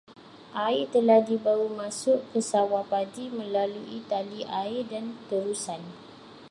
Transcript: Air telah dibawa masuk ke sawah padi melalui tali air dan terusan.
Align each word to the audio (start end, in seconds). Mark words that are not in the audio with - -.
Air 0.67 0.81
telah 0.95 1.21
dibawa 1.29 1.67
masuk 1.81 2.19
ke 2.33 2.39
sawah 2.51 2.81
padi 2.91 3.25
melalui 3.39 3.99
tali 4.11 4.41
air 4.61 4.81
dan 4.91 5.05
terusan. 5.29 5.81